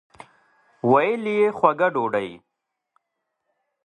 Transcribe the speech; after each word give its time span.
ویل 0.91 1.23
یې 1.37 1.47
خوږه 1.57 1.87
ډوډۍ. 1.93 2.29